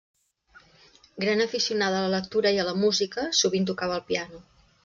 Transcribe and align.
Gran 1.25 1.43
aficionada 1.45 1.99
a 1.99 2.01
la 2.07 2.11
lectura 2.15 2.57
i 2.57 2.65
a 2.65 2.67
la 2.71 2.75
música, 2.87 3.29
sovint 3.43 3.73
tocava 3.73 4.01
el 4.01 4.07
piano. 4.13 4.47